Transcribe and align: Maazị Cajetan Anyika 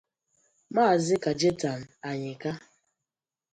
Maazị 0.73 1.15
Cajetan 1.23 1.79
Anyika 2.09 2.51